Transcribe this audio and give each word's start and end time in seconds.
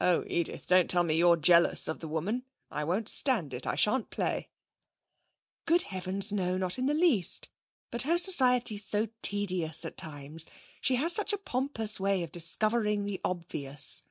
'Oh, 0.00 0.24
Edith, 0.26 0.66
don't 0.66 0.90
tell 0.90 1.04
me 1.04 1.14
you're 1.16 1.36
jealous 1.36 1.86
of 1.86 2.00
the 2.00 2.08
woman! 2.08 2.44
I 2.72 2.82
won't 2.82 3.08
stand 3.08 3.54
it! 3.54 3.68
I 3.68 3.76
shan't 3.76 4.10
play.' 4.10 4.48
'Good 5.64 5.82
heavens, 5.82 6.32
no! 6.32 6.56
Not 6.56 6.76
in 6.76 6.86
the 6.86 6.92
least. 6.92 7.48
But 7.92 8.02
her 8.02 8.18
society's 8.18 8.84
so 8.84 9.10
tedious 9.22 9.84
at 9.84 9.96
times. 9.96 10.48
She 10.80 10.96
has 10.96 11.12
such 11.12 11.32
a 11.32 11.38
pompous 11.38 12.00
way 12.00 12.24
of 12.24 12.32
discovering 12.32 13.04
the 13.04 13.20
obvious.' 13.22 14.02